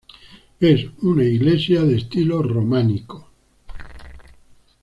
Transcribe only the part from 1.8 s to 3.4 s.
de estilo románico.